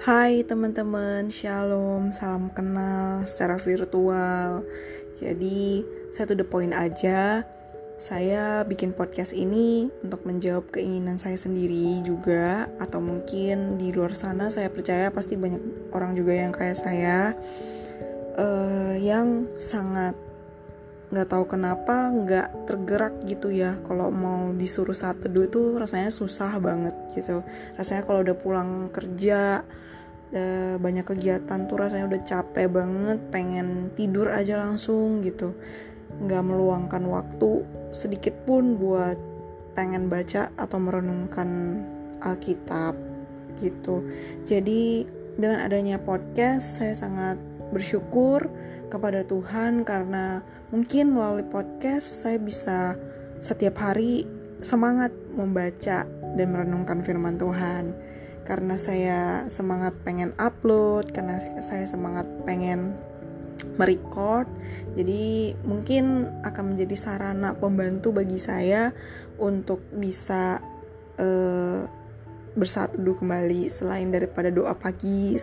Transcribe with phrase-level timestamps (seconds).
[0.00, 4.64] Hai teman-teman, shalom, salam kenal secara virtual.
[5.20, 7.44] Jadi, saya to the point aja.
[8.00, 14.48] Saya bikin podcast ini untuk menjawab keinginan saya sendiri juga, atau mungkin di luar sana
[14.48, 17.36] saya percaya pasti banyak orang juga yang kayak saya,
[18.40, 20.16] uh, yang sangat
[21.12, 26.54] nggak tahu kenapa nggak tergerak gitu ya kalau mau disuruh saat teduh itu rasanya susah
[26.62, 27.42] banget gitu
[27.74, 29.66] rasanya kalau udah pulang kerja
[30.78, 35.58] banyak kegiatan tuh rasanya udah capek banget pengen tidur aja langsung gitu.
[36.22, 39.18] Nggak meluangkan waktu sedikit pun buat
[39.74, 41.82] pengen baca atau merenungkan
[42.22, 42.94] Alkitab
[43.58, 44.06] gitu.
[44.46, 47.38] Jadi dengan adanya podcast saya sangat
[47.70, 48.50] bersyukur
[48.90, 50.42] kepada Tuhan karena
[50.74, 52.98] mungkin melalui podcast saya bisa
[53.38, 54.26] setiap hari
[54.60, 57.94] semangat membaca dan merenungkan firman Tuhan
[58.44, 62.96] karena saya semangat pengen upload karena saya semangat pengen
[63.76, 64.48] merecord.
[64.96, 68.92] Jadi mungkin akan menjadi sarana pembantu bagi saya
[69.40, 70.60] untuk bisa
[71.20, 71.84] uh,
[72.56, 75.38] bersatu kembali selain daripada doa pagi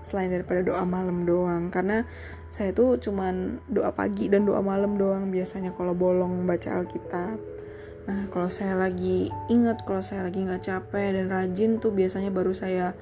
[0.00, 1.68] selain daripada doa malam doang.
[1.68, 2.02] Karena
[2.48, 7.59] saya tuh cuman doa pagi dan doa malam doang biasanya kalau bolong baca Alkitab
[8.08, 12.56] nah kalau saya lagi ingat kalau saya lagi nggak capek dan rajin tuh biasanya baru
[12.56, 12.96] saya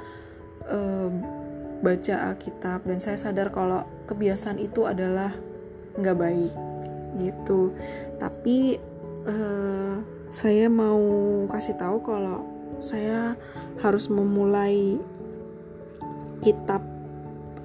[0.66, 1.08] uh,
[1.78, 5.30] baca Alkitab dan saya sadar kalau kebiasaan itu adalah
[5.98, 6.54] nggak baik
[7.18, 7.74] gitu.
[8.18, 8.78] Tapi
[9.26, 11.00] uh, saya mau
[11.48, 12.44] kasih tahu kalau
[12.78, 13.34] saya
[13.82, 14.98] harus memulai
[16.42, 16.82] kitab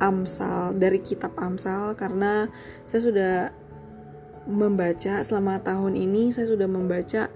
[0.02, 2.50] Amsal dari kitab Amsal karena
[2.84, 3.34] saya sudah
[4.50, 7.32] membaca selama tahun ini saya sudah membaca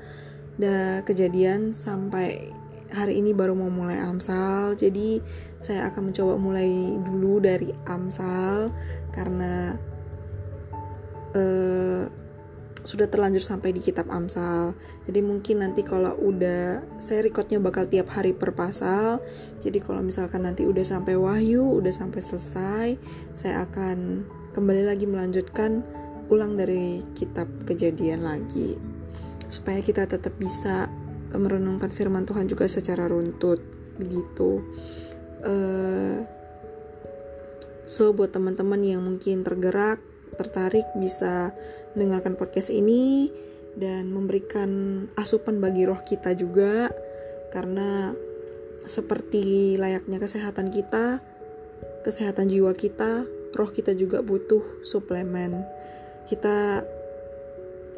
[0.57, 2.51] da kejadian sampai
[2.91, 5.21] hari ini baru mau mulai Amsal jadi
[5.59, 6.69] saya akan mencoba mulai
[7.03, 8.71] dulu dari Amsal
[9.11, 9.75] karena
[11.35, 12.03] uh,
[12.87, 14.71] sudah terlanjur sampai di kitab Amsal.
[15.03, 19.19] Jadi mungkin nanti kalau udah saya recordnya bakal tiap hari per pasal.
[19.59, 22.87] Jadi kalau misalkan nanti udah sampai Wahyu, udah sampai selesai,
[23.35, 24.23] saya akan
[24.55, 25.83] kembali lagi melanjutkan
[26.27, 28.75] ulang dari kitab Kejadian lagi.
[29.47, 30.91] Supaya kita tetap bisa
[31.35, 33.59] merenungkan firman Tuhan juga secara runtut
[33.99, 34.63] begitu.
[35.43, 36.23] Uh,
[37.87, 40.01] so buat teman-teman yang mungkin tergerak
[40.37, 41.51] tertarik bisa
[41.97, 43.33] mendengarkan podcast ini
[43.73, 46.93] dan memberikan asupan bagi roh kita juga
[47.49, 48.13] karena
[48.85, 51.19] seperti layaknya kesehatan kita,
[52.05, 53.25] kesehatan jiwa kita,
[53.57, 55.65] roh kita juga butuh suplemen.
[56.27, 56.83] Kita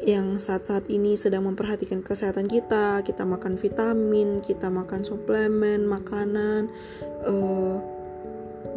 [0.00, 6.72] yang saat-saat ini sedang memperhatikan kesehatan kita, kita makan vitamin, kita makan suplemen, makanan,
[7.28, 7.76] uh,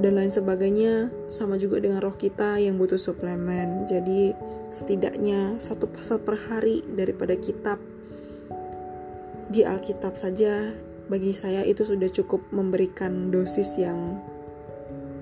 [0.03, 3.88] dan lain sebagainya sama juga dengan roh kita yang butuh suplemen.
[3.88, 4.36] Jadi
[4.74, 7.80] setidaknya satu pasal per hari daripada kitab
[9.53, 10.74] di Alkitab saja
[11.08, 14.18] bagi saya itu sudah cukup memberikan dosis yang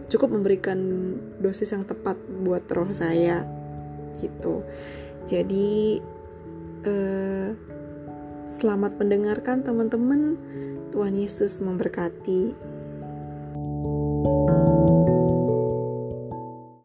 [0.07, 0.79] cukup memberikan
[1.43, 2.15] dosis yang tepat
[2.45, 3.60] buat roh saya
[4.17, 4.65] gitu.
[5.29, 6.01] Jadi
[6.85, 7.49] eh,
[8.49, 10.35] selamat mendengarkan teman-teman.
[10.91, 12.51] Tuhan Yesus memberkati